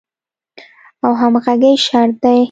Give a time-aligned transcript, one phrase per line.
[1.03, 2.39] او همغږۍ شرط دی.